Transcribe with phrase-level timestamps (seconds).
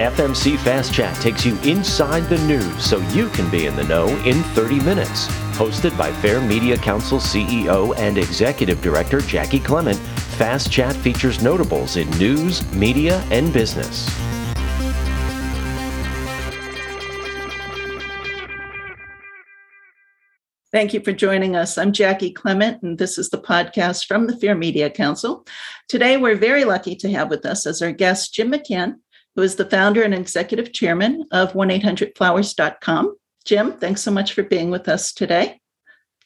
[0.00, 4.08] FMC Fast Chat takes you inside the news so you can be in the know
[4.24, 5.26] in 30 minutes.
[5.58, 9.98] Hosted by Fair Media Council CEO and Executive Director Jaci Clement,
[10.38, 14.08] Fast Chat features notables in news, media, and business.
[20.72, 21.76] Thank you for joining us.
[21.76, 25.44] I'm Jaci Clement, and this is the podcast from the Fair Media Council.
[25.88, 28.94] Today, we're very lucky to have with us as our guest Jim McCann,
[29.36, 33.16] who is the founder and executive chairman of 1-800-Flowers.com.
[33.44, 35.60] Jim, thanks so much for being with us today.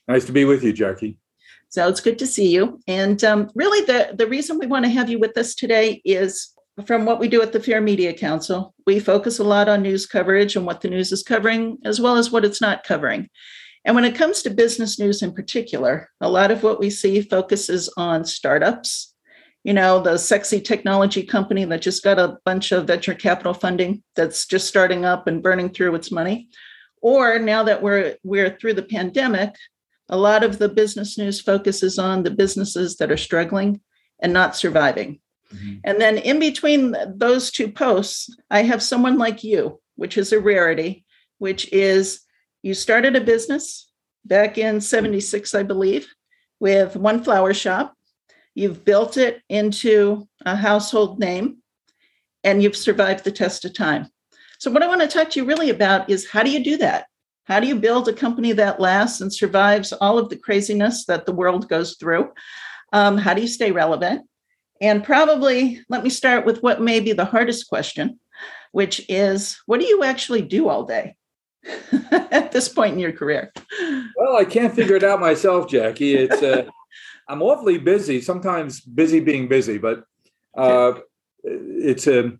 [0.08, 1.16] Nice to be with you, Jaci.
[1.68, 2.80] So it's good to see you.
[2.86, 6.52] And um, really, the, the reason we want to have you with us today is
[6.86, 8.74] from what we do at the Fair Media Council.
[8.86, 12.16] We focus a lot on news coverage and what the news is covering, as well
[12.16, 13.28] as what it's not covering.
[13.84, 17.20] And when it comes to business news in particular, a lot of what we see
[17.20, 19.13] focuses on startups,
[19.64, 24.02] you know, the sexy technology company that just got a bunch of venture capital funding
[24.14, 26.48] that's just starting up and burning through its money.
[27.00, 29.54] Or now that we're we're through the pandemic,
[30.10, 33.80] a lot of the business news focuses on the businesses that are struggling
[34.20, 35.20] and not surviving.
[35.52, 35.74] Mm-hmm.
[35.84, 40.40] And then in between those two posts, I have someone like you, which is a
[40.40, 41.06] rarity,
[41.38, 42.20] which is
[42.62, 43.90] you started a business
[44.26, 46.06] back in 76, I believe,
[46.60, 47.94] with one flower shop
[48.54, 51.58] You've built it into a household name
[52.44, 54.08] and you've survived the test of time.
[54.58, 56.76] So, what I want to talk to you really about is how do you do
[56.78, 57.06] that?
[57.44, 61.26] How do you build a company that lasts and survives all of the craziness that
[61.26, 62.32] the world goes through?
[62.92, 64.26] Um, how do you stay relevant?
[64.80, 68.18] And probably let me start with what may be the hardest question,
[68.72, 71.16] which is what do you actually do all day
[72.10, 73.52] at this point in your career?
[74.16, 76.14] Well, I can't figure it out myself, Jaci.
[76.14, 76.66] It's uh,
[77.28, 78.20] I'm awfully busy.
[78.20, 80.04] Sometimes busy being busy, but
[80.56, 80.94] uh,
[81.42, 82.32] it's a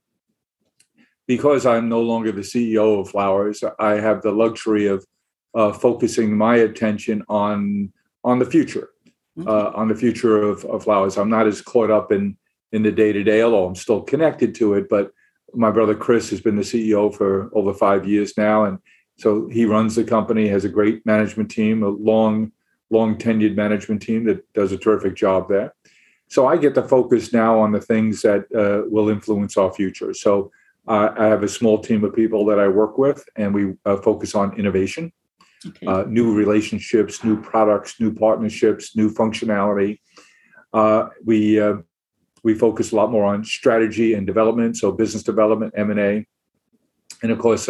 [1.27, 3.65] because I'm no longer the CEO of Flowers.
[3.79, 5.07] I have the luxury of
[5.55, 7.93] uh, focusing my attention on
[8.25, 8.91] on the future,
[9.39, 9.49] mm-hmm.
[9.49, 11.17] uh, on the future of, of Flowers.
[11.17, 12.37] I'm not as caught up in
[12.73, 14.89] in the day to day, although I'm still connected to it.
[14.89, 15.13] But
[15.55, 18.79] my brother Chris has been the CEO for over five years now, and
[19.17, 22.53] so he runs the company, has a great management team, a long
[22.97, 25.69] long tenured management team that does a terrific job there.
[26.29, 30.13] So I get to focus now on the things that uh, will influence our future.
[30.15, 30.51] So
[30.89, 33.99] uh, I have a small team of people that I work with, and we uh,
[33.99, 35.13] focus on innovation,
[35.67, 35.87] okay.
[35.87, 40.01] Uh, new relationships, new products, new partnerships, new functionality.
[40.73, 41.77] Uh, we uh,
[42.43, 46.27] we focus a lot more on strategy and development, so business development, M and A,
[47.23, 47.69] and of course,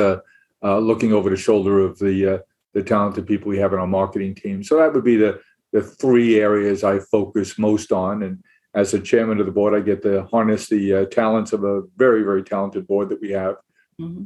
[0.62, 2.42] looking over the shoulder of the
[2.74, 4.62] the talented people we have in our marketing team.
[4.62, 5.40] So that would be the
[5.72, 8.22] the three areas I focus most on.
[8.22, 11.64] And as the chairman of the board, I get to harness the uh, talents of
[11.64, 13.56] a very very talented board that we have
[14.00, 14.24] mm-hmm.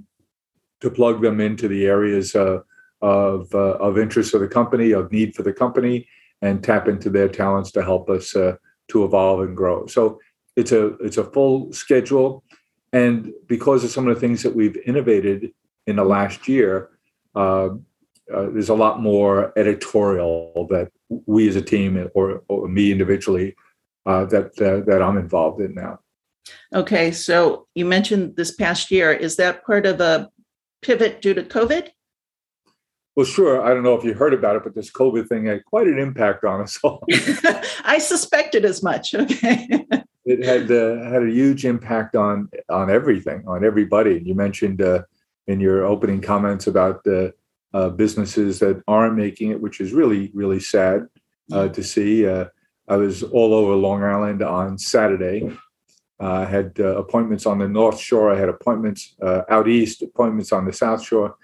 [0.80, 2.60] to plug them into the areas uh,
[3.00, 6.08] of uh, of interest for the company, of need for the company,
[6.42, 8.56] and tap into their talents to help us uh,
[8.88, 9.86] to evolve and grow.
[9.86, 10.20] So
[10.56, 12.44] it's a it's a full schedule,
[12.92, 15.52] and because of some of the things that we've innovated
[15.86, 16.90] in the last year.
[17.34, 17.68] Uh,
[18.34, 23.56] uh, there's a lot more editorial that we as a team or, or me individually
[24.06, 26.00] uh, that uh, that I'm involved in now.
[26.74, 29.12] Okay, so you mentioned this past year.
[29.12, 30.30] Is that part of a
[30.82, 31.88] pivot due to COVID?
[33.16, 33.64] Well, sure.
[33.64, 35.98] I don't know if you heard about it, but this COVID thing had quite an
[35.98, 37.04] impact on us all.
[37.84, 39.14] I suspected as much.
[39.14, 39.84] Okay.
[40.24, 44.22] it had uh, had a huge impact on on everything, on everybody.
[44.24, 45.02] You mentioned uh,
[45.48, 47.34] in your opening comments about the
[47.74, 51.06] uh, businesses that aren't making it, which is really, really sad
[51.52, 52.26] uh, to see.
[52.26, 52.46] Uh,
[52.88, 55.50] I was all over Long Island on Saturday.
[56.20, 58.32] I had uh, appointments on the North Shore.
[58.32, 61.36] I had appointments uh, out east, appointments on the South Shore.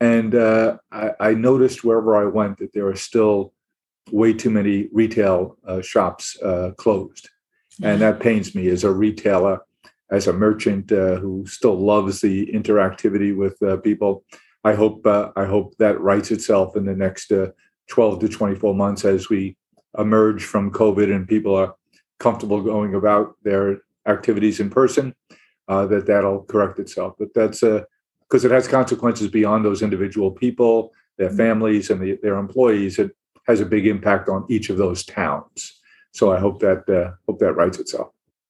[0.00, 3.52] And uh, I, I, noticed wherever I went that there are still
[4.10, 6.36] way too many retail shops
[6.76, 7.30] closed.
[7.82, 9.60] And that pains me as a retailer,
[10.10, 14.24] as a merchant who still loves the interactivity with people.
[14.64, 17.48] I hope uh, I hope that writes itself in the next uh,
[17.88, 19.56] 12 to 24 months as we
[19.98, 21.74] emerge from COVID and people are
[22.18, 25.14] comfortable going about their activities in person.
[25.68, 27.14] Uh, that that'll correct itself.
[27.18, 27.86] But that's a
[28.22, 31.36] because it has consequences beyond those individual people, their mm-hmm.
[31.36, 32.98] families, and the, their employees.
[32.98, 33.12] It
[33.46, 35.80] has a big impact on each of those towns.
[36.12, 38.08] So I hope that uh, hope that writes itself.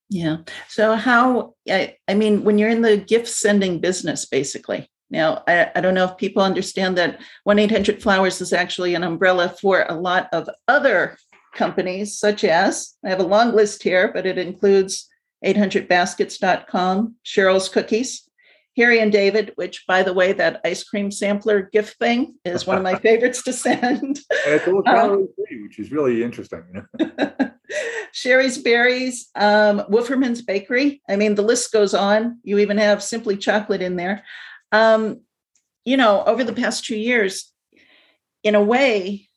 [0.08, 0.38] Yeah.
[0.68, 4.88] So how I, I mean, when you're in the gift sending business, basically.
[5.12, 9.04] Now, I, I don't know if people understand that 1 800 Flowers is actually an
[9.04, 11.18] umbrella for a lot of other
[11.54, 15.08] companies, such as I have a long list here, but it includes
[15.44, 18.28] 800baskets.com, Cheryl's Cookies,
[18.78, 22.78] Harry and David, which, by the way, that ice cream sampler gift thing is one
[22.78, 24.00] of my favorites to send.
[24.00, 26.64] and it's all calorie free, which is really interesting.
[28.12, 31.02] Shari's Berries, um, Wolferman's Bakery.
[31.08, 32.38] I mean, the list goes on.
[32.44, 34.24] You even have Simply Chocolate in there.
[34.72, 35.20] Um,
[35.84, 37.52] you know, over the past two years,
[38.42, 39.28] in a way,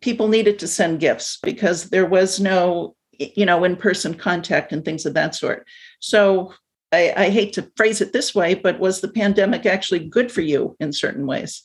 [0.00, 4.84] people needed to send gifts because there was no, you know, in person contact and
[4.84, 5.66] things of that sort.
[6.00, 6.52] So
[6.92, 10.42] I, I, hate to phrase it this way, but was the pandemic actually good for
[10.42, 11.62] you in certain ways?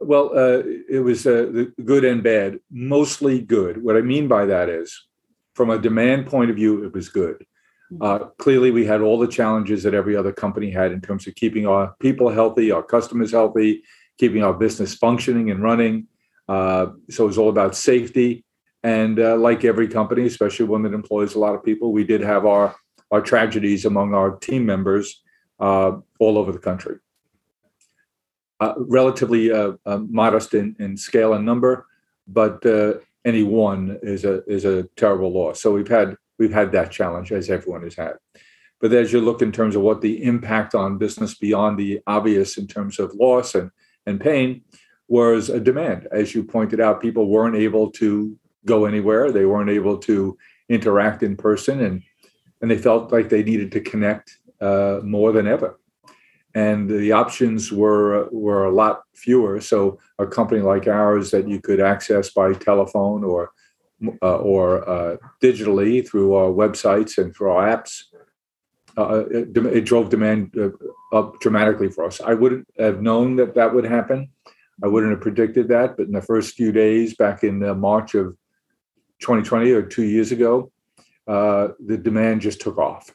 [0.00, 3.82] Well, uh, it was uh, good and bad, mostly good.
[3.82, 4.94] What I mean by that is,
[5.54, 7.44] from a demand point of view, it was good.
[7.92, 8.02] Mm-hmm.
[8.02, 11.34] Uh, clearly, we had all the challenges that every other company had in terms of
[11.34, 13.82] keeping our people healthy, our customers healthy,
[14.18, 16.06] keeping our business functioning and running.
[16.48, 18.44] Uh, so it was all about safety.
[18.82, 22.20] And uh, like every company, especially one that employs a lot of people, we did
[22.20, 22.74] have our
[23.12, 25.22] our tragedies among our team members
[25.60, 26.96] uh, all over the country.
[28.58, 29.72] Uh, relatively uh,
[30.08, 31.86] modest in, in, scale and number,
[32.26, 32.64] but
[33.24, 35.60] any one is a is a terrible loss.
[35.60, 38.14] So we've had we've had that challenge as everyone has had.
[38.80, 42.58] But as you look in terms of what the impact on business beyond the obvious
[42.58, 43.70] in terms of loss and,
[44.06, 44.62] and pain
[45.08, 46.08] was a demand.
[46.10, 49.30] As you pointed out, people weren't able to go anywhere.
[49.30, 50.36] They weren't able to
[50.68, 52.02] interact in person and
[52.62, 55.78] and they felt like they needed to connect uh, more than ever.
[56.54, 59.60] And the options were were a lot fewer.
[59.60, 63.50] So a company like ours that you could access by telephone or
[64.22, 68.02] uh, or uh, digitally through our websites and through our apps,
[68.98, 70.70] uh, it, it, drove demand uh,
[71.16, 72.20] up dramatically for us.
[72.20, 74.30] I wouldn't have known that that would happen.
[74.82, 75.96] I wouldn't have predicted that.
[75.96, 78.36] But in the first few days back in uh, March of
[79.20, 80.70] 2020 or two years ago,
[81.26, 83.10] uh, the demand just took off.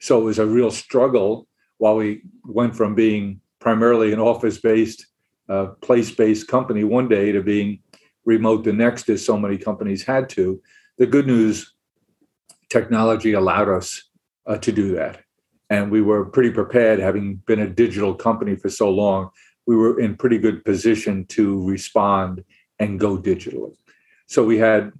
[0.00, 1.46] So it was a real struggle
[1.78, 5.06] while we went from being primarily an office based,
[5.80, 7.80] place based company one day to being
[8.24, 10.60] remote the next, as so many companies had to.
[10.98, 11.74] The good news
[12.68, 14.02] technology allowed us
[14.46, 15.22] uh, to do that.
[15.68, 19.30] And we were pretty prepared, having been a digital company for so long,
[19.66, 22.44] we were in pretty good position to respond
[22.78, 23.76] and go digitally.
[24.26, 24.92] So we had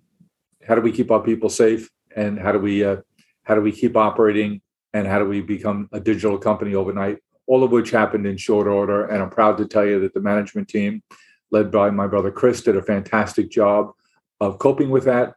[0.66, 1.90] how do we keep our people safe?
[2.16, 2.96] and how do we uh,
[3.44, 4.60] how do we keep operating
[4.92, 8.66] and how do we become a digital company overnight all of which happened in short
[8.66, 11.02] order and i'm proud to tell you that the management team
[11.50, 13.92] led by my brother chris did a fantastic job
[14.40, 15.34] of coping with that.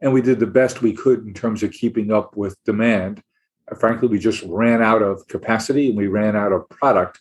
[0.00, 3.22] And we did the best we could in terms of keeping up with demand.
[3.78, 7.20] Frankly we just ran out of capacity and we ran out of product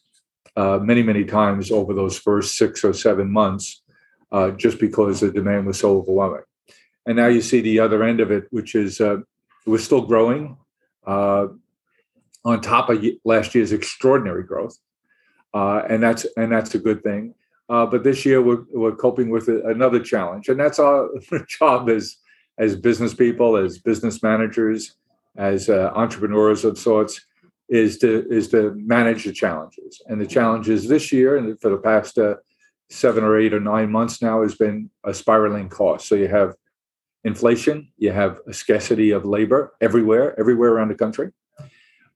[0.56, 3.82] uh, many many times over those first six or seven months
[4.32, 6.42] uh, just because the demand was so overwhelming.
[7.06, 9.18] And now you see the other end of it, which is uh,
[9.66, 10.58] we're still growing
[11.06, 11.48] uh,
[12.44, 14.78] on top of last year's extraordinary growth,
[15.54, 17.36] uh, and that's and that's a good thing.
[17.74, 21.10] Uh, but this year we're we're coping with another challenge, and that's our
[21.48, 22.18] job as
[22.60, 24.96] as business people, as business managers,
[25.38, 27.20] as uh, entrepreneurs of sorts,
[27.70, 30.04] is to is to manage the challenges.
[30.06, 32.36] And the challenges this year and for the past uh,
[32.92, 36.08] seven or eight or nine months now has been a spiraling cost.
[36.08, 36.54] So you have
[37.24, 41.32] inflation, you have a scarcity of labor everywhere, everywhere around the country.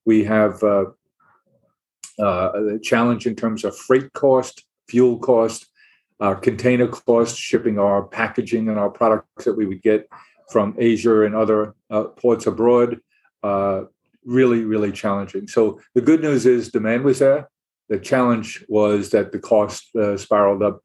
[0.06, 0.86] We have uh,
[2.20, 5.68] uh, a challenge in terms of freight cost, fuel cost,
[6.20, 10.08] uh, container cost, shipping our packaging and our products that we would get
[10.52, 13.00] from Asia and other uh, ports abroad.
[13.44, 13.84] Uh,
[14.26, 15.48] really, really challenging.
[15.48, 17.50] So the good news is demand was there.
[17.90, 20.82] The challenge was that the cost uh, spiraled up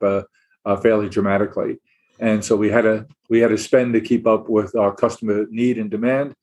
[0.80, 1.78] fairly dramatically
[2.22, 5.46] and so we had to we had to spend to keep up with our customer
[5.50, 6.34] need and demand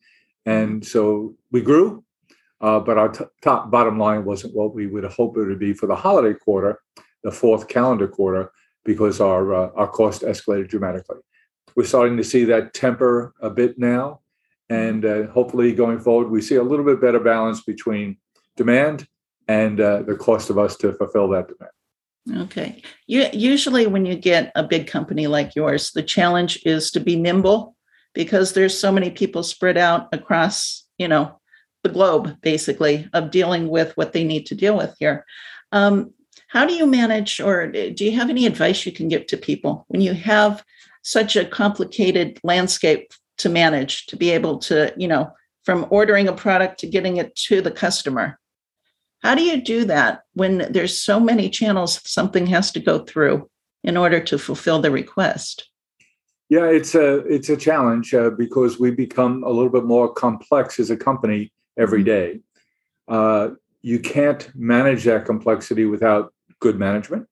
[0.46, 2.04] and so we grew
[2.62, 5.74] uh, but our t- top bottom line wasn't what we would hope it would be
[5.74, 6.82] for the holiday quarter
[7.24, 8.52] the fourth calendar quarter
[8.86, 11.18] because our uh, our cost escalated dramatically
[11.76, 14.22] we're starting to see that temper a bit now
[14.70, 18.18] and uh, hopefully going forward we see a little bit better balance between
[18.58, 19.08] demand
[19.48, 21.72] and uh, the cost of us to fulfill that demand
[22.36, 22.82] Okay.
[23.08, 27.16] You, usually, when you get a big company like yours, the challenge is to be
[27.16, 27.76] nimble
[28.14, 31.40] because there's so many people spread out across, you know,
[31.84, 35.26] the globe, basically, of dealing with what they need to deal with here.
[35.72, 36.14] Um,
[36.50, 39.86] how do you manage, or do you have any advice you can give to people
[39.88, 40.64] when you have
[41.04, 45.32] such a complicated landscape to manage to be able to, you know,
[45.64, 48.40] from ordering a product to getting it to the customer?
[49.22, 53.48] How do you do that when there's so many channels something has to go through
[53.84, 55.70] in order to fulfill the request?
[56.50, 60.80] Yeah, it's a it's a challenge uh, because we become a little bit more complex
[60.80, 62.40] as a company every mm-hmm.
[63.08, 63.50] Uh,
[63.82, 67.28] you can't manage that complexity without good management,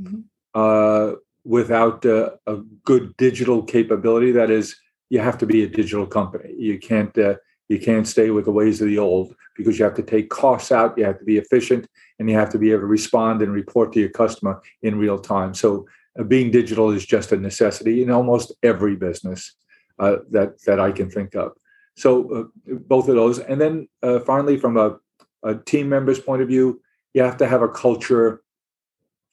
[0.00, 0.20] mm-hmm.
[0.54, 4.32] uh, without uh, a good digital capability.
[4.32, 4.76] That is,
[5.08, 6.54] you have to be a digital company.
[6.56, 7.36] You can't uh,
[7.68, 10.72] you can't stay with the ways of the old because you have to take costs
[10.72, 10.98] out.
[10.98, 11.86] You have to be efficient,
[12.18, 15.18] and you have to be able to respond and report to your customer in real
[15.18, 15.54] time.
[15.54, 15.86] So,
[16.18, 19.54] uh, being digital is just a necessity in almost every business
[19.98, 21.52] uh, that that I can think of.
[21.96, 23.88] So, uh, both of those, and then
[24.26, 24.98] finally, from a
[25.42, 26.80] a team member's point of view,
[27.14, 28.42] you have to have a culture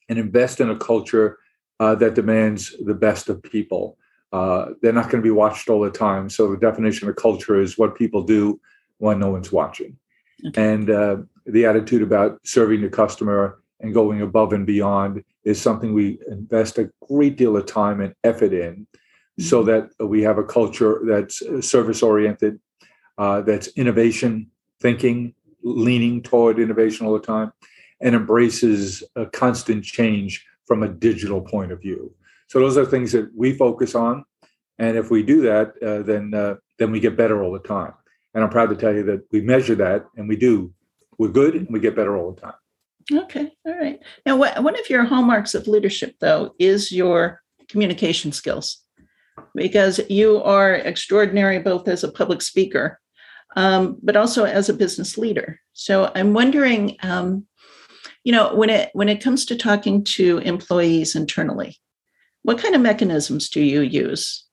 [0.10, 1.38] and invest in a culture
[1.80, 3.98] uh, that demands the best of people.
[4.34, 6.30] Uh, they're not going to be watched all the time.
[6.30, 8.60] So the definition of culture is what people do
[8.98, 9.98] when no one's watching.
[10.46, 10.74] Okay.
[10.74, 15.94] And uh, the attitude about serving the customer and going above and beyond is something
[15.94, 19.44] we invest a great deal of time and effort in mm-hmm.
[19.44, 22.60] so that we have a culture that's service oriented,
[23.18, 24.50] uh, that's innovation
[24.82, 25.34] thinking,
[25.64, 27.52] leaning toward innovation all the time
[28.02, 32.14] and embraces a constant change from a digital point of view.
[32.48, 34.24] So those are things that we focus on,
[34.80, 37.94] and if we do that, uh, then uh, then we get better all the time.
[38.34, 40.72] And I'm proud to tell you that we measure that, and we do.
[41.18, 42.54] We're good, and we get better all the time.
[43.12, 44.00] Okay, all right.
[44.26, 48.84] Now, one of your hallmarks of leadership, though, is your communication skills,
[49.56, 53.00] because you are extraordinary both as a public speaker
[53.56, 55.60] um, but also as a business leader.
[55.74, 57.46] So I'm wondering, um,
[58.24, 61.78] you know, when it when it comes to talking to employees internally,
[62.44, 64.46] what kind of mechanisms do you use?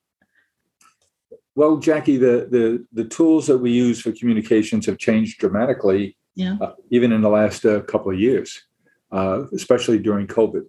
[1.54, 6.56] Well, Jaci, the the the tools that we use for communications have changed dramatically, yeah.
[6.60, 8.62] uh, even in the last uh, couple of years,
[9.12, 10.64] uh, especially during COVID.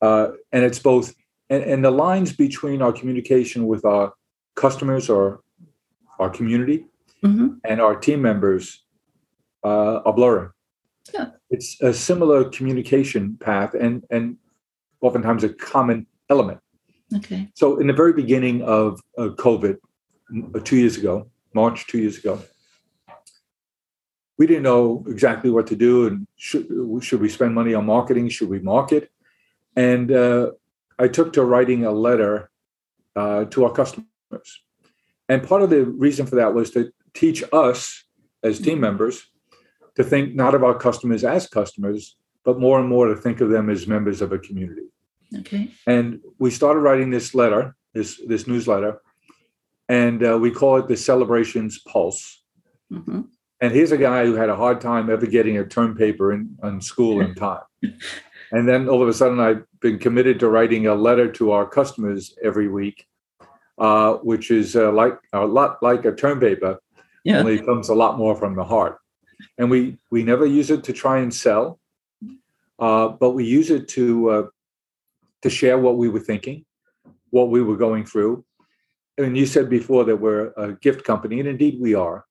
[0.00, 1.14] Uh, and it's both,
[1.50, 4.12] and, and the lines between our communication with our
[4.54, 5.40] customers or
[6.18, 6.86] our community
[7.22, 7.48] mm-hmm.
[7.64, 8.84] and our team members
[9.64, 10.50] uh, are blurring.
[11.12, 11.30] Yeah.
[11.50, 14.36] It's a similar communication path and and
[15.00, 16.60] oftentimes a common element.
[17.16, 17.48] Okay.
[17.54, 19.76] So in the very beginning of, of COVID,
[20.54, 22.40] uh, two years ago, March two years ago,
[24.36, 26.66] we didn't know exactly what to do and should
[27.00, 28.28] should we spend money on marketing?
[28.28, 29.10] Should we market?
[29.74, 30.50] And uh,
[30.98, 32.50] I took to writing a letter
[33.16, 34.06] uh, to our customers.
[35.28, 38.04] And part of the reason for that was to teach us
[38.42, 39.26] as team members
[39.98, 43.50] to think not of our customers as customers, but more and more to think of
[43.50, 44.86] them as members of a community.
[45.40, 45.70] Okay.
[45.86, 49.02] And we started writing this letter, this this newsletter,
[49.88, 52.42] and uh, we call it the Celebrations Pulse.
[52.92, 53.22] Mm-hmm.
[53.60, 56.80] And here's a guy who had a hard time ever getting a term paper in,
[56.80, 57.62] school in time.
[58.52, 61.66] and then all of a sudden, I've been committed to writing a letter to our
[61.66, 63.04] customers every week,
[63.78, 66.78] uh, which is uh, like a lot like a term paper,
[67.24, 67.40] yeah.
[67.40, 68.98] only comes a lot more from the heart.
[69.56, 71.78] And we we never use it to try and sell,
[72.78, 74.46] uh, but we use it to uh,
[75.42, 76.64] to share what we were thinking,
[77.30, 78.44] what we were going through.
[79.16, 82.24] And you said before that we're a gift company, and indeed we are.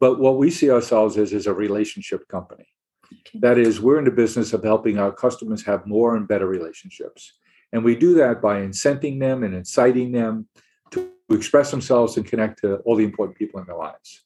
[0.00, 2.66] But what we see ourselves as is a relationship company.
[3.12, 3.38] Okay.
[3.40, 7.34] That is, we're in the business of helping our customers have more and better relationships.
[7.72, 10.48] And we do that by incenting them and inciting them
[10.92, 14.22] to express themselves and connect to all the important people in their lives.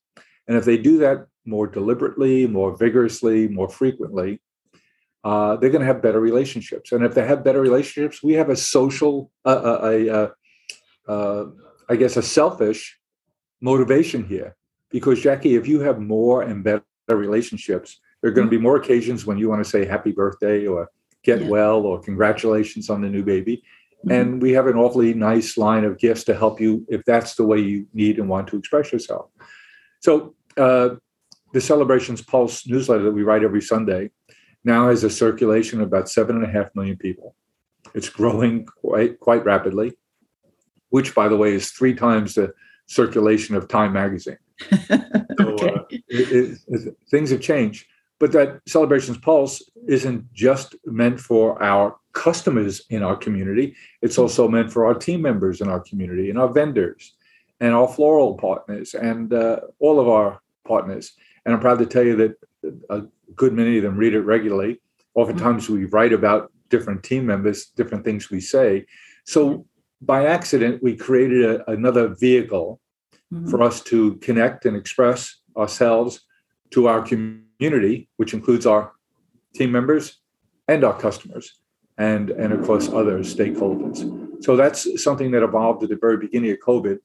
[0.47, 4.41] And if they do that more deliberately, more vigorously, more frequently,
[5.25, 6.93] uh, they're going to have better relationships.
[6.93, 10.33] And if they have better relationships, we have a social, uh, a,
[11.09, 11.47] a,
[11.89, 12.99] I guess, a selfish
[13.61, 14.57] motivation here.
[14.91, 18.77] Because Jaci, if you have more and better relationships, there are going to be more
[18.77, 20.91] occasions when you want to say happy birthday or
[21.23, 21.49] get yeah.
[21.49, 23.63] well or congratulations on the new baby.
[24.05, 24.11] Mm-hmm.
[24.11, 27.45] And we have an awfully nice line of gifts to help you if that's the
[27.45, 29.31] way you need and want to express yourself.
[30.01, 30.97] So, uh,
[31.53, 34.11] the Celebrations Pulse newsletter that we write every Sunday
[34.65, 37.35] now has a circulation of about seven and a half million people.
[37.95, 39.93] It's growing quite quite rapidly,
[40.91, 42.55] which, by the way, is three times the
[42.87, 44.39] circulation of Time magazine.
[44.89, 44.99] so,
[45.41, 45.75] okay.
[45.75, 47.87] uh, it, it, things have changed.
[48.19, 54.47] But that Celebrations Pulse isn't just meant for our customers in our community, it's also
[54.47, 57.15] meant for our team members in our community and our vendors
[57.61, 61.13] and our floral partners and uh, all of our partners.
[61.45, 62.37] And I'm proud to tell you that
[62.91, 63.03] a
[63.35, 64.81] good many of them read it regularly
[65.15, 68.87] Oftentimes we write about different team members, different things we say.
[69.25, 69.67] So
[70.01, 72.81] by accident, we created a, another vehicle
[73.33, 73.49] mm-hmm.
[73.49, 76.21] for us to connect and express ourselves
[76.71, 78.93] to our community, which includes our
[79.55, 80.19] team members
[80.67, 81.61] and our customers,
[81.99, 84.43] and, and of course, other stakeholders.
[84.43, 86.99] So that's something that evolved at the very beginning of COVID.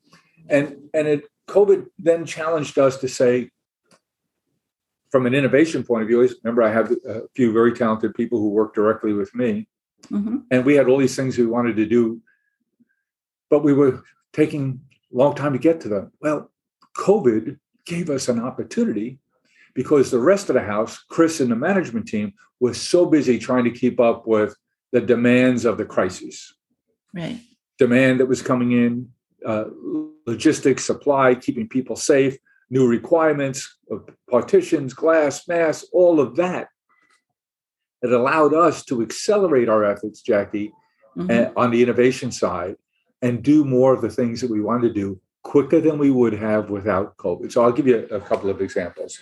[0.49, 3.51] And, and it, COVID then challenged us to say,
[5.11, 8.49] from an innovation point of view, remember I have a few very talented people who
[8.49, 9.67] work directly with me,
[10.11, 10.37] mm-hmm.
[10.51, 12.21] and we had all these things we wanted to do,
[13.49, 14.81] but we were taking
[15.13, 16.11] a long time to get to them.
[16.21, 16.51] Well,
[16.97, 19.19] COVID gave us an opportunity
[19.73, 23.63] because the rest of the house, Chris and the management team, was so busy trying
[23.63, 24.55] to keep up with
[24.91, 26.53] the demands of the crisis.
[27.13, 27.39] Right.
[27.77, 29.09] Demand that was coming in,
[29.45, 29.65] uh,
[30.25, 32.37] logistics, supply, keeping people safe,
[32.69, 36.67] new requirements of partitions, glass, mass, all of that.
[38.01, 40.71] It allowed us to accelerate our efforts, Jaci,
[41.17, 41.31] mm-hmm.
[41.31, 42.75] uh, on the innovation side
[43.21, 46.33] and do more of the things that we wanted to do quicker than we would
[46.33, 47.51] have without COVID.
[47.51, 49.17] So I'll give you a, a couple of examples.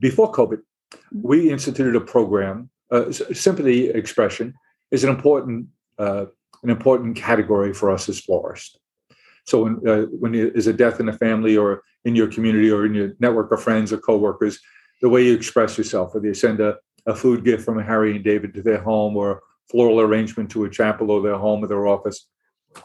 [0.00, 0.60] Before COVID,
[1.12, 2.70] we instituted a program.
[2.90, 4.54] Uh, sympathy expression
[4.90, 5.66] is an important
[5.98, 6.26] uh,
[6.62, 8.76] an important category for us as florists.
[9.48, 12.92] So when uh, there's a death in the family or in your community or in
[12.92, 14.60] your network of friends or coworkers,
[15.00, 16.76] the way you express yourself, whether you send a,
[17.06, 20.70] a food gift from Harry and David to their home or floral arrangement to a
[20.70, 22.26] chapel or their home or their office,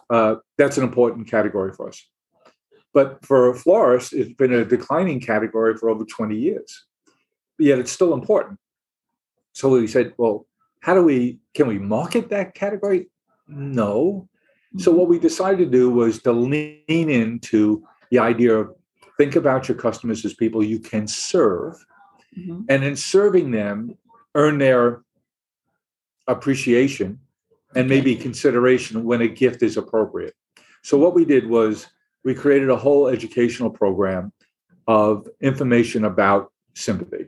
[0.09, 2.01] uh, that's an important category for us.
[2.93, 6.85] But for a florist, it's been a declining category for over 20 years.
[7.59, 8.57] Yet it's still important.
[9.51, 10.47] So we said, well,
[10.79, 13.09] how do we can we market that category?
[13.47, 14.29] No.
[14.77, 18.75] So what we decided to do was to lean into the idea of
[19.17, 21.75] think about your customers as people you can serve.
[22.37, 22.63] Mm-hmm.
[22.69, 23.97] And in serving them,
[24.35, 25.03] earn their
[26.27, 27.19] appreciation
[27.75, 30.35] and maybe consideration when a gift is appropriate.
[30.83, 31.87] So what we did was
[32.23, 34.31] we created a whole educational program
[34.87, 37.27] of information about sympathy,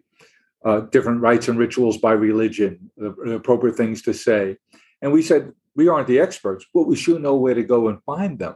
[0.64, 4.58] uh, different rites and rituals by religion, the, the appropriate things to say.
[5.02, 8.04] And we said, we aren't the experts, but we should know where to go and
[8.04, 8.56] find them.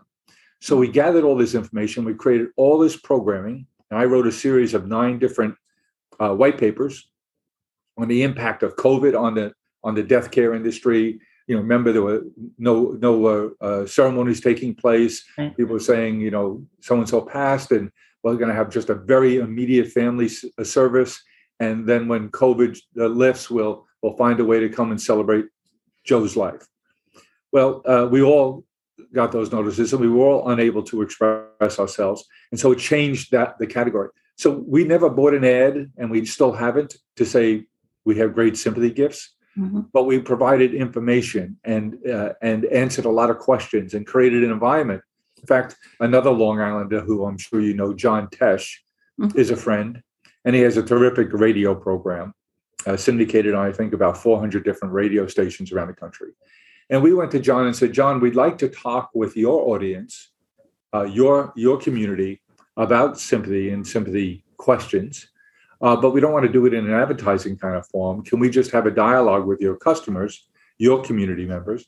[0.62, 4.32] So we gathered all this information, we created all this programming, and I wrote a
[4.32, 5.56] series of nine different
[6.20, 7.10] uh, white papers
[7.98, 9.54] on the impact of COVID on the
[9.84, 12.24] on the death care industry, you know, remember there were
[12.60, 15.26] no no uh, uh, ceremonies taking place.
[15.58, 17.92] People were saying, you know, so and so passed, and
[18.24, 20.30] we're going to have just a very immediate family
[20.60, 21.20] uh, service.
[21.60, 25.46] And then when COVID uh, lifts, we'll we'll find a way to come and celebrate
[26.06, 26.68] Joe's life.
[27.52, 28.64] Well, uh, we all
[29.14, 33.32] got those notices, and we were all unable to express ourselves, and so it changed
[33.32, 34.10] that the category.
[34.36, 37.66] So we never bought an ad, and we still haven't to say
[38.06, 39.82] we have great sympathy gifts Mm-hmm.
[39.92, 44.52] But we provided information and uh, and answered a lot of questions and created an
[44.52, 45.02] environment.
[45.42, 48.72] In fact, another Long Islander who I'm sure you know, John Tesh,
[49.20, 49.38] mm-hmm.
[49.38, 50.02] is a friend,
[50.46, 52.34] and he has a terrific radio program,
[52.86, 56.30] uh, syndicated on I think about 400 different radio stations around the country.
[56.90, 60.32] And we went to John and said, John, we'd like to talk with your audience,
[60.94, 62.42] uh, your your community
[62.78, 65.28] about sympathy and sympathy questions
[65.82, 68.24] uh, but we don't want to do it in an advertising kind of form.
[68.24, 70.48] Can we just have a dialogue with your customers,
[70.78, 71.86] your community members,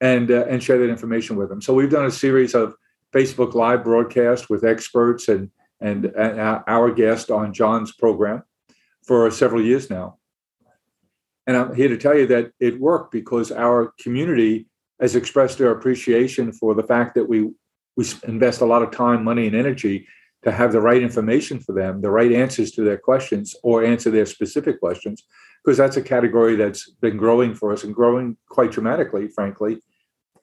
[0.00, 1.62] and uh, and share that information with them?
[1.62, 2.74] So we've done a series of
[3.12, 8.42] Facebook Live broadcasts with experts and and, and our guest on John's program
[9.02, 10.18] for several years now.
[11.46, 14.66] And I'm here to tell you that it worked because our community
[15.00, 17.50] has expressed their appreciation for the fact that we
[17.96, 20.08] we invest a lot of time, money, and energy
[20.42, 24.10] to have the right information for them, the right answers to their questions, or answer
[24.10, 25.22] their specific questions,
[25.64, 29.78] because that's a category that's been growing for us and growing quite dramatically, frankly.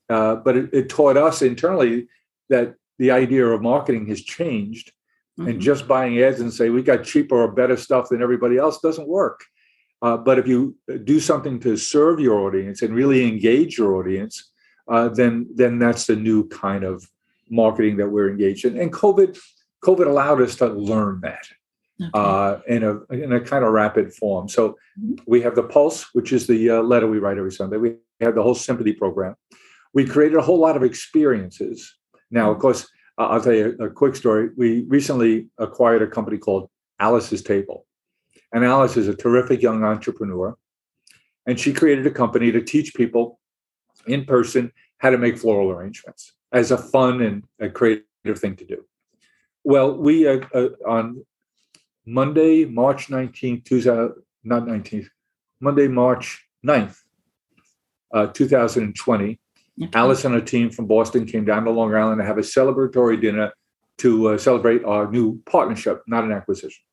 [0.10, 2.08] Uh, but it, it, taught us internally
[2.50, 4.92] that the idea of marketing has changed,
[5.40, 5.50] mm-hmm.
[5.50, 8.80] and just buying ads and say we got cheaper or better stuff than everybody else
[8.80, 9.42] doesn't work.
[10.02, 14.52] Uh, but if you do something to serve your audience and really engage your audience,
[14.88, 17.08] uh, then then that's the new kind of
[17.50, 18.78] marketing that we're engaged in.
[18.78, 19.38] And COVID
[19.84, 21.46] COVID allowed us to learn that
[22.02, 22.10] okay.
[22.14, 24.50] uh, in a in a kind of rapid form.
[24.50, 25.16] So mm-hmm.
[25.28, 27.78] we have the Pulse, which is the uh, letter we write every Sunday.
[27.78, 29.36] We have the whole sympathy program.
[29.94, 31.94] We created a whole lot of experiences.
[32.30, 32.88] Now, of course,
[33.18, 34.50] uh, I'll tell you a quick story.
[34.56, 37.86] We recently acquired a company called Alice's Table,
[38.54, 40.56] and Alice is a terrific young entrepreneur,
[41.46, 43.40] and she created a company to teach people
[44.08, 48.66] in person how to make floral arrangements as a fun and a creative thing to
[48.66, 48.86] do.
[49.64, 51.26] Well, we uh, uh, on
[52.06, 55.08] Monday, March 19th, 2000, not 19th,
[55.60, 56.98] Monday, March 9th,
[58.14, 59.40] uh, 2020,
[59.84, 59.90] okay.
[59.94, 63.22] Alice and her team from Boston came down to Long Island to have a celebratory
[63.22, 63.52] dinner
[64.00, 66.84] to uh, celebrate our new partnership, not an acquisition.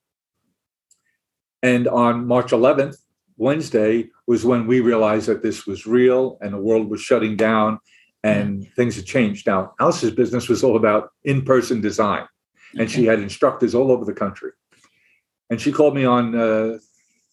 [1.63, 2.97] And on March 11th,
[3.37, 7.79] Wednesday, was when we realized that this was real and the world was shutting down
[8.25, 8.69] and yeah.
[8.77, 9.47] things had changed.
[9.47, 12.27] Now, Alice's business was all about in person design,
[12.73, 12.93] and okay.
[12.93, 14.51] she had instructors all over the country.
[15.51, 16.79] And she called me on uh,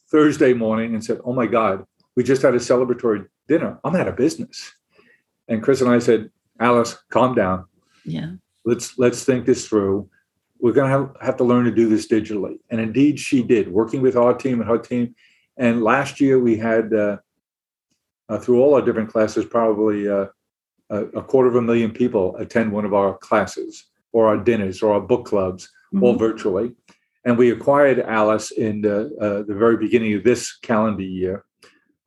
[0.09, 1.85] Thursday morning and said, Oh my God,
[2.15, 3.79] we just had a celebratory dinner.
[3.83, 4.73] I'm out of business.
[5.47, 7.65] And Chris and I said, Alice, calm down.
[8.05, 8.33] Yeah.
[8.63, 10.09] Let's let's think this through.
[10.65, 12.57] We're going to have, have to learn to do this digitally.
[12.71, 15.13] And indeed, she did, working with our team and her team.
[15.57, 17.17] And last year, we had, uh,
[18.29, 20.25] uh, through all our different classes, probably uh,
[20.89, 24.81] a, a, quarter of a million people attend one of our classes or our dinners
[24.81, 26.03] or our book clubs, mm-hmm.
[26.03, 26.71] all virtually.
[27.25, 31.45] And we acquired Alice in the, uh, the very beginning of this calendar year,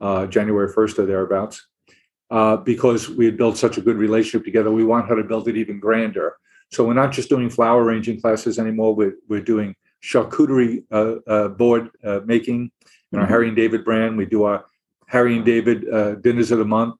[0.01, 1.65] uh, January 1st or thereabouts,
[2.33, 4.73] uh, because we had built such a good relationship together.
[4.73, 6.35] We want her to build it even grander.
[6.71, 8.95] So we're not just doing flower arranging classes anymore.
[8.95, 12.71] We're, we're doing charcuterie uh, uh, board uh, making
[13.13, 13.33] in our mm-hmm.
[13.33, 14.17] Harry and David brand.
[14.17, 14.65] We do our
[15.07, 15.83] Harry and David
[16.23, 16.97] dinners of the month,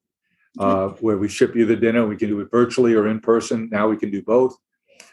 [0.55, 2.07] where we ship you the dinner.
[2.07, 3.69] We can do it virtually or in person.
[3.71, 4.57] Now we can do both.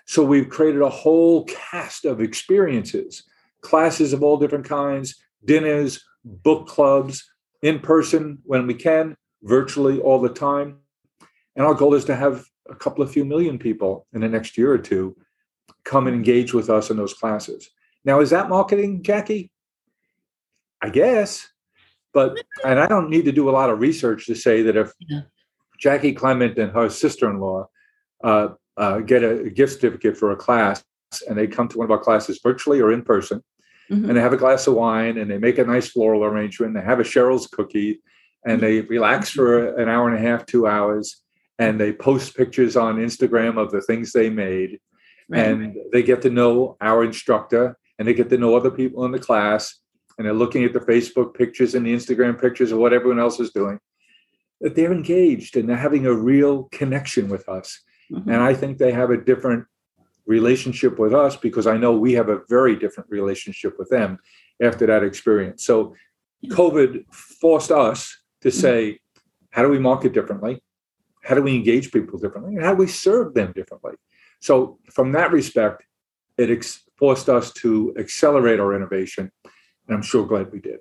[0.06, 3.24] So we've created a whole cast of experiences,
[3.62, 7.30] classes of all different kinds, dinners, book clubs,
[7.62, 10.78] in person when we can, virtually all the time.
[11.56, 14.58] And our goal is to have a couple of few million people in the next
[14.58, 15.16] year or two
[15.84, 17.70] come and engage with us in those classes.
[18.04, 19.50] Now, is that marketing, Jaci?
[20.82, 21.48] I guess.
[22.14, 24.92] But, and I don't need to do a lot of research to say that if
[25.00, 25.22] yeah.
[25.84, 27.68] Jaci Clement and her sister in law
[28.24, 30.84] uh, uh, get a gift certificate for a class
[31.28, 33.42] and they come to one of our classes virtually or in person
[33.90, 34.06] mm-hmm.
[34.06, 36.82] and they have a glass of wine and they make a nice floral arrangement they
[36.82, 38.02] have a cheryl's cookie
[38.46, 38.92] and they mm-hmm.
[38.92, 41.22] relax for an hour and a half two hours
[41.60, 44.80] and they post pictures on instagram of the things they made
[45.30, 45.46] right.
[45.46, 49.12] and they get to know our instructor and they get to know other people in
[49.12, 49.80] the class
[50.18, 53.40] and they're looking at the facebook pictures and the instagram pictures of what everyone else
[53.40, 53.80] is doing
[54.62, 58.30] that they're engaged and they're having a real connection with us Mm-hmm.
[58.30, 59.66] And I think they have a different
[60.26, 64.20] relationship with us because I know we have a very different relationship with them
[64.62, 65.66] after that experience.
[65.66, 65.96] So
[66.48, 68.60] COVID forced us to mm-hmm.
[68.60, 69.00] say,
[69.52, 70.62] how do we market differently?
[71.26, 72.56] How do we engage people differently?
[72.56, 73.94] And how do we serve them differently?
[74.42, 75.84] So, from that respect,
[76.38, 79.32] it ex- forced us to accelerate our innovation.
[79.88, 80.80] And I'm sure glad we did.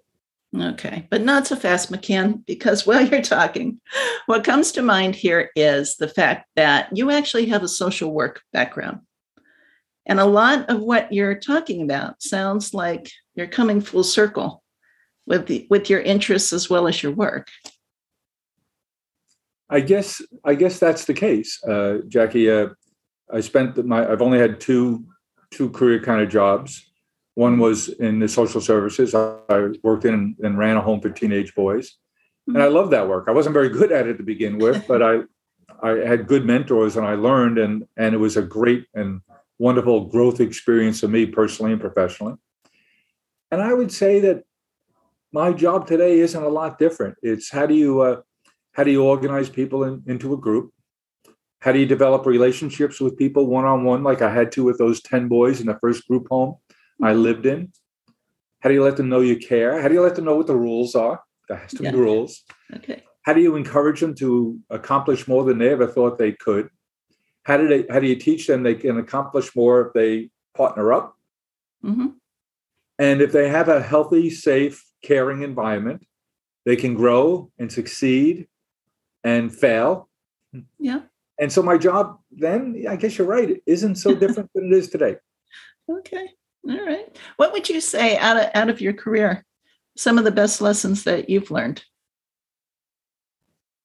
[0.57, 3.81] Okay, but not so fast, McCann, because while you're talking,
[4.27, 8.43] what comes to mind here is the fact that you actually have a social work
[8.53, 9.01] background.
[10.07, 14.63] And a lot of what you're talking about sounds like you're coming full circle
[15.27, 17.49] with the, with your interests as well as your work.
[19.75, 22.45] I guess I guess that's the case, uh, Jaci.
[22.49, 22.75] Uh,
[23.37, 25.05] I spent my I've only had two
[25.51, 26.93] two career kind of jobs.
[27.35, 29.17] One was in the social services.
[29.17, 31.97] I worked in and ran a home for teenage boys,
[32.47, 33.25] and I loved that work.
[33.27, 35.23] I wasn't very good at it to begin with, but I
[35.83, 39.23] I had good mentors and I learned, and and it was a great and
[39.59, 42.35] wonderful growth experience for me personally and professionally.
[43.51, 44.45] And I would say that
[45.33, 47.17] my job today isn't a lot different.
[47.23, 48.21] It's how do you uh,
[48.75, 50.73] how do you organize people in, into a group?
[51.61, 54.79] How do you develop relationships with people one on one, like I had to with
[54.79, 56.57] those ten boys in the first group home?
[57.03, 57.73] I lived in?
[58.61, 59.81] How do you let them know you care?
[59.81, 61.23] How do you let them know what the rules are?
[61.49, 61.93] There has to yeah.
[61.93, 62.43] be rules.
[62.75, 63.03] Okay.
[63.23, 66.69] How do you encourage them to accomplish more than they ever thought they could?
[67.45, 67.87] How do they?
[67.91, 71.15] How do you teach them they can accomplish more if they partner up?
[71.85, 72.09] Mm-hmm.
[72.99, 76.05] And if they have a healthy, safe, caring environment,
[76.65, 78.49] they can grow and succeed
[79.25, 80.09] and fail.
[80.79, 81.01] Yeah.
[81.41, 84.89] And so my job then, I guess you're right, isn't so different than it is
[84.89, 85.17] today.
[85.91, 86.29] Okay.
[86.69, 87.17] All right.
[87.37, 89.45] What would you say out of out of your career?
[89.97, 91.85] Some of the best lessons that you've learned,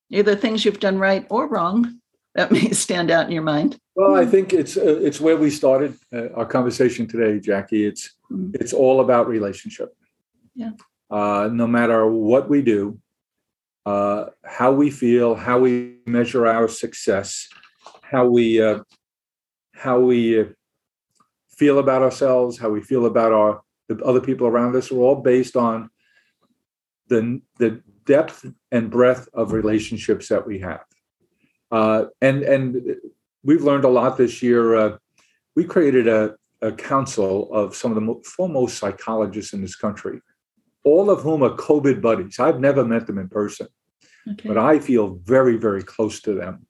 [0.10, 1.99] either things you've done right or wrong,
[2.36, 3.78] that may stand out in your mind.
[3.95, 7.88] Well, I think it's uh, it's where we started uh, our conversation today, Jaci.
[7.88, 8.52] It's mm-hmm.
[8.54, 9.95] it's all about relationship.
[10.56, 10.71] Yeah.
[11.12, 12.99] Uh, no matter what we do,
[13.89, 17.47] uh, how we feel, how we measure our success,
[18.02, 18.80] how we uh,
[19.73, 20.45] how we uh,
[21.60, 25.21] feel about ourselves, how we feel about our the other people around us, are all
[25.34, 25.89] based on
[27.08, 30.86] the the depth and breadth of relationships that we have.
[31.71, 32.95] Uh, and and
[33.43, 34.75] we've learned a lot this year.
[34.75, 34.97] Uh,
[35.56, 40.21] we created a, a council of some of the foremost psychologists in this country,
[40.84, 42.39] all of whom are COVID buddies.
[42.39, 43.67] I've never met them in person,
[44.46, 46.65] but I feel very, very close to them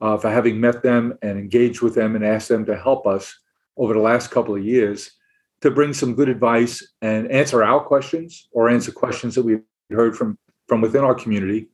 [0.00, 3.38] uh, for having met them and engaged with them and asked them to help us
[3.76, 5.12] over the last couple of years
[5.60, 10.16] to bring some good advice and answer our questions or answer questions that we've heard
[10.16, 11.68] from from within our community.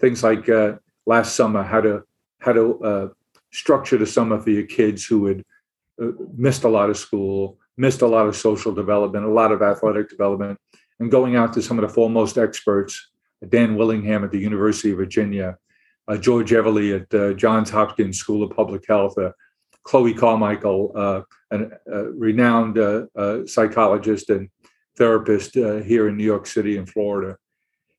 [0.00, 0.74] Things like uh,
[1.06, 2.02] last summer, how to
[2.40, 3.08] how to uh,
[3.52, 5.44] structure the summer for your kids who had
[6.02, 9.62] uh, missed a lot of school, missed a lot of social development, a lot of
[9.62, 10.58] athletic development,
[10.98, 13.12] and going out to some of the foremost experts,
[13.48, 15.56] Dan Willingham at the University of Virginia,
[16.08, 19.32] uh, George Everly at uh, Johns Hopkins School of Public Health, uh,
[19.84, 24.48] Chloe Carmichael, uh, a renowned uh, uh, psychologist and
[24.96, 27.36] therapist here in New York City and Florida,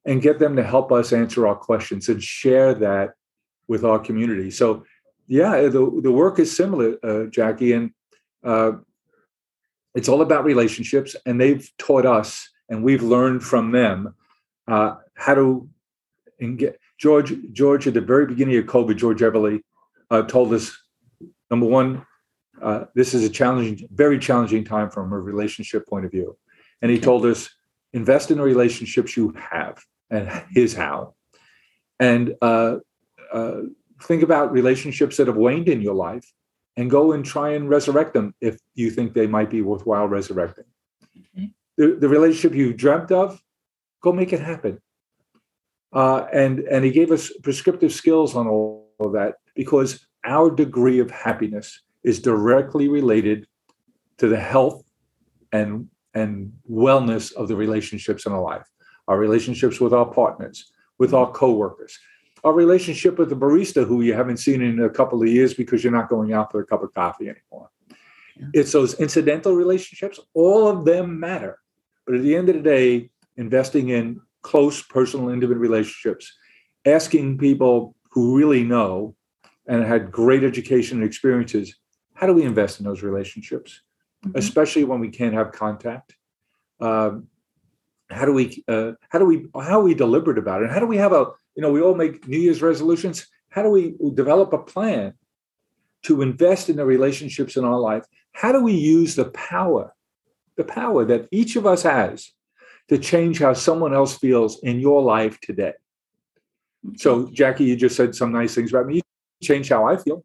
[0.06, 3.12] and get them to help us answer our questions and share that
[3.68, 4.50] with our community.
[4.50, 4.84] So,
[5.28, 8.82] yeah, the, the work is similar, Jaci, and
[9.94, 14.16] it's all about relationships, and they've taught us, and we've learned from them
[15.16, 15.70] how to
[16.58, 19.62] get George, George, at the very beginning of COVID, George Everly
[20.10, 20.78] uh, told us,
[21.52, 22.06] number one,
[22.62, 26.38] uh, this is a challenging, very challenging time from a relationship point of view.
[26.82, 27.50] And he told us,
[27.94, 31.16] invest in the relationships you have, and here's how.
[32.00, 32.78] And uh,
[33.32, 33.62] uh,
[34.04, 36.32] think about relationships that have waned in your life
[36.78, 40.66] and go and try and resurrect them if you think they might be worthwhile resurrecting.
[41.38, 41.52] Okay.
[41.78, 43.42] The, the relationship you dreamt of,
[44.02, 44.82] go make it happen.
[45.96, 51.00] Uh, and and he gave us prescriptive skills on all of that because our degree
[51.00, 53.48] of happiness is directly related
[54.18, 54.84] to the health
[55.52, 58.68] and and wellness of the relationships in our life.
[59.08, 61.98] Our relationships with our partners with our coworkers.
[62.44, 65.84] Our relationship with the barista who you haven't seen in a couple of years because
[65.84, 67.70] you're not going out for a cup of coffee anymore.
[68.38, 68.48] Yeah.
[68.54, 71.60] it's those incidental relationships all of them matter.
[72.06, 76.26] But at the end of the day investing in close personal intimate relationships
[76.86, 79.16] asking people who really know
[79.68, 81.68] and had great education and experiences
[82.14, 83.82] how do we invest in those relationships?
[84.26, 84.40] Mm-hmm.
[84.40, 86.16] especially when we can't have contact.
[86.80, 87.28] Um,
[88.10, 90.66] how do we uh, how do we how are we deliberate about it?
[90.66, 93.28] And how do we have a you know we all make new year's resolutions.
[93.50, 95.14] How do we develop a plan
[96.04, 98.04] to invest in the relationships in our life?
[98.32, 99.94] How do we use the power
[100.58, 102.32] the power that each of us has
[102.90, 105.74] to change how someone else feels in your life today.
[106.98, 108.96] So, Jaci, you just said some nice things about me.
[108.96, 109.02] You
[109.44, 110.24] change how I feel.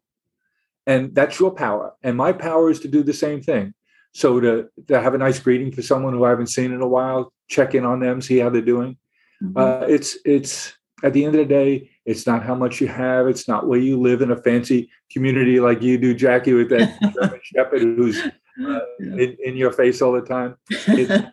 [0.85, 1.93] And that's your power.
[2.03, 3.73] And my power is to do the same thing.
[4.13, 6.87] So, to, to have a nice greeting for someone who I haven't seen in a
[6.87, 8.97] while, check in on them, see how they're doing.
[9.41, 9.57] Mm-hmm.
[9.57, 13.27] Uh, it's, it's, at the end of the day, it's not how much you have.
[13.27, 16.99] It's not where you live in a fancy community like you do, Jaci, with that
[17.13, 20.55] German Shepherd who's uh, in, in, your face all the time.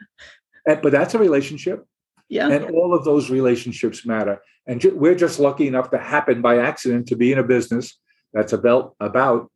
[0.76, 1.86] but that's a relationship.
[2.28, 2.48] Yeah.
[2.48, 4.40] And all of those relationships matter.
[4.66, 7.98] And ju- we're just lucky enough to happen by accident to be in a business
[8.34, 9.50] that's about about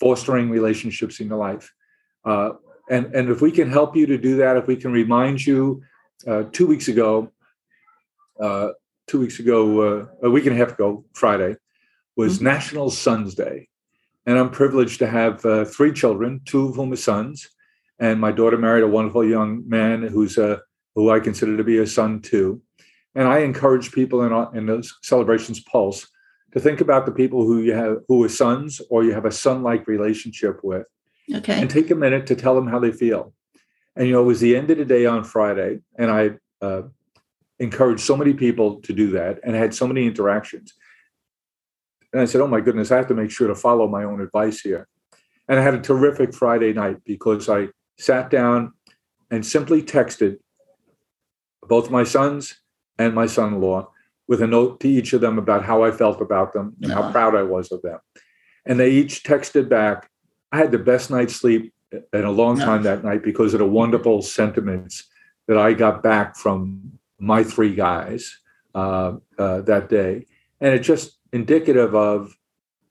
[0.00, 1.70] fostering relationships in your life.
[2.24, 2.52] Uh,
[2.90, 5.82] and and if we can help you to do that, if we can remind you,
[6.26, 7.30] uh, two weeks ago,
[8.40, 8.70] uh,
[9.06, 11.56] two weeks ago, uh, a week and a half ago, Friday,
[12.16, 12.46] was mm-hmm.
[12.46, 13.68] National Sons Day,
[14.26, 17.48] and I'm privileged to have uh, three children, two of whom are sons,
[17.98, 20.60] and my daughter married a wonderful young man who's a
[20.94, 22.60] who I consider to be a son too.
[23.14, 26.06] And I encourage people in in those celebrations pulse
[26.52, 29.32] to think about the people who you have who are sons or you have a
[29.32, 30.86] son-like relationship with.
[31.32, 31.60] Okay.
[31.60, 33.32] And take a minute to tell them how they feel.
[33.96, 36.82] And you know, it was the end of the day on Friday, and I uh,
[37.58, 40.72] encouraged so many people to do that and had so many interactions.
[42.12, 44.20] And I said, "Oh my goodness, I have to make sure to follow my own
[44.20, 44.88] advice here."
[45.48, 47.68] And I had a terrific Friday night because I
[48.02, 48.72] sat down
[49.30, 50.38] and simply texted
[51.68, 52.60] both my sons
[52.98, 53.88] and my son in law
[54.26, 57.12] with a note to each of them about how I felt about them and how
[57.12, 57.98] proud I was of them.
[58.66, 60.08] And they each texted back.
[60.50, 63.66] I had the best night's sleep in a long time that night because of the
[63.66, 65.04] wonderful sentiments
[65.46, 68.38] that I got back from my three guys
[68.74, 70.26] uh, uh, that day.
[70.60, 72.36] And it's just indicative of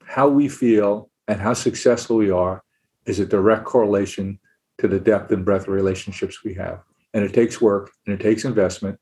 [0.04, 2.64] how we feel and how successful we are
[3.06, 4.40] is a direct correlation
[4.82, 6.82] to the depth and breadth of relationships we have.
[7.14, 9.00] And it takes work and it takes investment,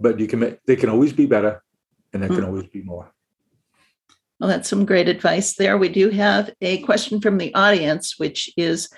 [0.00, 1.62] but you can make, they can always be better
[2.12, 2.40] and there mm-hmm.
[2.40, 3.12] can always be more.
[4.40, 5.78] Well, that's some great advice there.
[5.78, 8.88] We do have a question from the audience, which is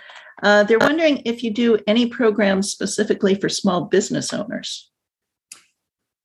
[0.42, 4.90] uh, they're wondering if you do any programs specifically for small business owners.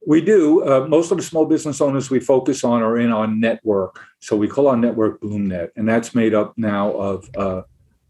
[0.08, 0.66] We do.
[0.66, 4.02] Uh, most of the small business owners we focus on are in our network.
[4.20, 7.62] So we call our network BloomNet, and that's made up now of uh,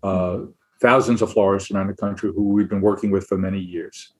[0.02, 0.39] uh,
[0.82, 4.13] thousands of florists around the country who we've been working with for many years.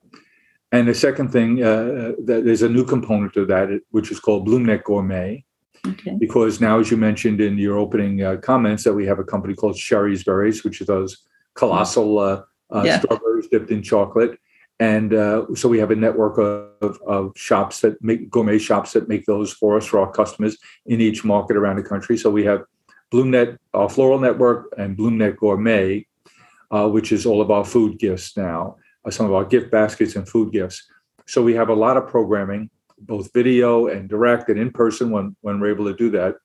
[0.70, 4.48] And the second thing, uh, that there's a new component to that, which is called
[4.48, 5.44] BloomNet Gourmet.
[5.86, 6.14] Okay.
[6.18, 9.54] Because now, as you mentioned in your opening uh, comments, that we have a company
[9.54, 13.00] called Shari's Berries, which are those colossal uh, uh, yeah.
[13.00, 14.38] strawberries dipped in chocolate.
[14.78, 19.08] And uh, so we have a network of, of shops that make gourmet shops that
[19.08, 22.16] make those for us for our customers in each market around the country.
[22.16, 22.64] So we have
[23.12, 26.06] BloomNet, our floral network, and BloomNet Gourmet,
[26.72, 30.28] uh, which is all about food gifts now, uh, some of our gift baskets and
[30.28, 30.84] food gifts.
[31.26, 35.36] So we have a lot of programming, both video and direct and in person when,
[35.42, 36.36] when we're able to do that,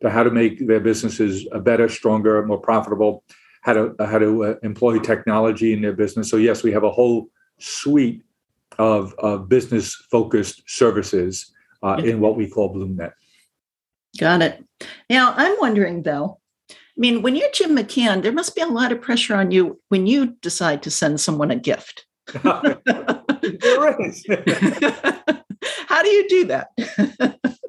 [0.00, 3.24] to how to make their businesses better, stronger, more profitable,
[3.60, 6.28] how to how to uh, employ technology in their business.
[6.28, 8.24] So yes, we have a whole suite
[8.78, 13.12] of, of business focused services uh, in what we call BloomNet.
[14.18, 14.64] Got it.
[15.08, 16.40] Now I'm wondering though.
[16.96, 19.80] I mean, when you're Jim McCann, there must be a lot of pressure on you
[19.88, 22.06] when you decide to send someone a gift.
[22.32, 24.26] there is.
[25.86, 26.68] How do you do that?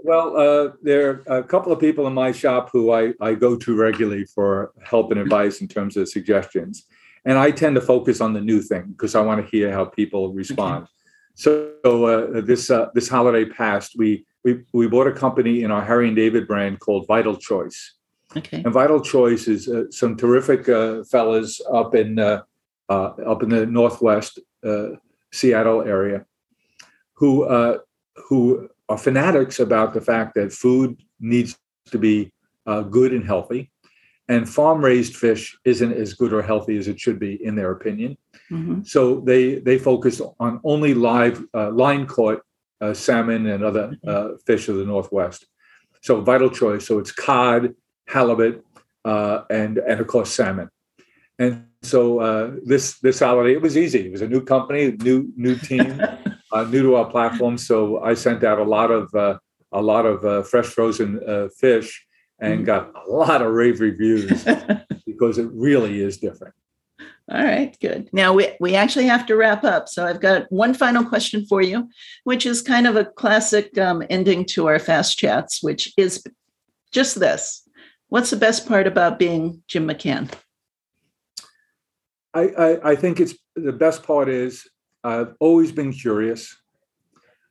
[0.03, 3.55] well, uh, there are a couple of people in my shop who I, I go
[3.55, 6.85] to regularly for help and advice in terms of suggestions.
[7.25, 9.85] And I tend to focus on the new thing because I want to hear how
[9.85, 10.83] people respond.
[10.83, 10.89] Okay.
[11.35, 15.83] So uh, this uh, this holiday past, we, we we bought a company in our
[15.83, 17.95] Harry and David brand called Vital Choice.
[18.35, 18.61] Okay.
[18.63, 22.41] And Vital Choice is uh, some terrific uh, fellas up in uh,
[22.89, 24.39] up in the northwest
[25.31, 26.25] Seattle area
[27.15, 27.45] who
[28.27, 31.57] who are fanatics about the fact that food needs
[31.91, 32.31] to be
[32.65, 33.71] uh, good and healthy,
[34.27, 37.71] and farm raised fish isn't as good or healthy as it should be, in their
[37.71, 38.17] opinion.
[38.51, 38.83] Mm-hmm.
[38.83, 42.41] So they they focus on only live uh, line caught
[42.81, 44.09] uh, salmon and other mm-hmm.
[44.09, 45.45] uh, fish of the Northwest.
[46.01, 46.85] So vital choice.
[46.85, 47.73] So it's cod,
[48.07, 48.65] halibut,
[49.05, 50.69] uh, and and of course salmon.
[51.39, 54.07] And so uh, this this holiday, it was easy.
[54.07, 56.01] It was a new company, new new team.
[56.53, 59.39] uh, new to our platform, so I sent out a lot of uh,
[59.71, 62.05] a lot of uh, fresh frozen uh, fish
[62.39, 62.65] and mm.
[62.65, 64.45] got a lot of rave reviews
[65.05, 66.53] because it really is different.
[67.31, 68.09] All right, good.
[68.13, 69.87] Now we, we actually have to wrap up.
[69.87, 71.89] So I've got one final question for you,
[72.25, 76.21] which is kind of a classic um, ending to our fast chats, which is
[76.91, 77.67] just this.
[78.13, 80.31] What's the best part about being Jim McCann?
[82.31, 84.69] I, I, I think it's the best part is
[85.03, 86.55] I've always been curious,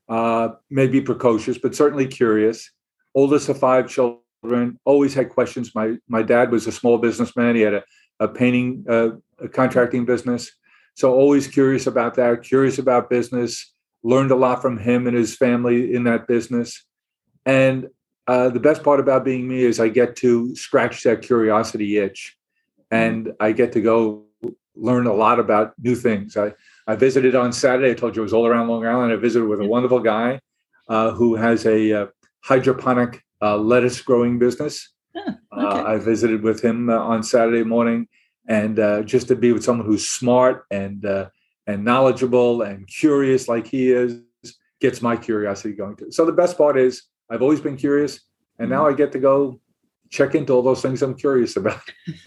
[0.09, 2.70] uh, maybe precocious, but certainly curious.
[3.12, 5.75] Oldest of five children, always had questions.
[5.75, 7.57] My my dad was a small businessman.
[7.57, 7.83] He had a,
[8.20, 9.09] a painting uh,
[9.40, 10.53] a contracting business,
[10.94, 12.44] so always curious about that.
[12.44, 13.75] Curious about business.
[14.05, 16.87] Learned a lot from him and his family in that business.
[17.44, 17.88] And
[18.32, 22.34] uh, the best part about being me is I get to scratch that curiosity itch,
[22.90, 24.24] and I get to go
[24.74, 26.34] learn a lot about new things.
[26.38, 26.54] I
[26.86, 27.90] I visited on Saturday.
[27.90, 29.12] I told you I was all around Long Island.
[29.12, 30.40] I visited with a wonderful guy
[30.88, 32.06] uh, who has a uh,
[32.40, 34.74] hydroponic uh, lettuce growing business.
[35.14, 35.36] okay.
[35.52, 38.08] Uh, I visited with him uh, on Saturday morning,
[38.48, 41.04] and uh, just to be with someone who's smart and
[41.66, 44.22] and knowledgeable and curious like he is
[44.80, 46.10] gets my curiosity going too.
[46.10, 48.20] So the best part is I've always been curious,
[48.58, 48.94] and now mm-hmm.
[48.94, 49.61] I get to go
[50.11, 51.82] check into all those things I'm curious about.